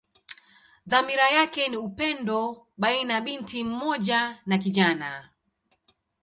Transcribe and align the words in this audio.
Dhamira 0.87 1.29
yake 1.29 1.67
ni 1.69 1.77
upendo 1.77 2.67
baina 2.77 3.21
binti 3.21 3.63
mmoja 3.63 4.39
na 4.45 4.57
kijana. 4.57 5.29